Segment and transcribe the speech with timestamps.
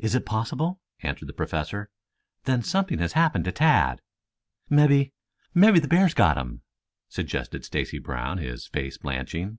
[0.00, 1.88] "Is it possible?" answered the Professor.
[2.42, 4.00] "Then something has happened to Tad."
[4.68, 5.12] "Mebby
[5.54, 6.62] mebby the bear's got him,"
[7.08, 9.58] suggested Stacy Brown, his face blanching.